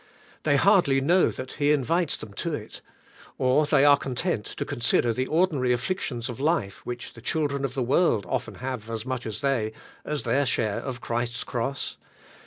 They 0.41 0.55
hardly 0.57 0.99
know 0.99 1.29
that 1.29 1.51
He 1.59 1.71
invites 1.71 2.17
them 2.17 2.33
to 2.33 2.55
it. 2.55 2.81
Or 3.37 3.67
they 3.67 3.85
are 3.85 3.99
con 3.99 4.15
tent 4.15 4.47
to 4.47 4.65
consider 4.65 5.13
the 5.13 5.27
ordinary 5.27 5.73
afflictions 5.73 6.27
of 6.27 6.39
life, 6.39 6.83
which 6.83 7.13
the 7.13 7.21
children 7.21 7.63
of 7.63 7.75
the 7.75 7.83
world 7.83 8.25
often 8.27 8.55
have 8.55 8.89
as 8.89 9.05
much 9.05 9.27
as 9.27 9.41
they, 9.41 9.73
as 10.03 10.23
their 10.23 10.47
share 10.47 10.79
of 10.79 11.01
Christ's 11.01 11.43
Cross. 11.43 11.97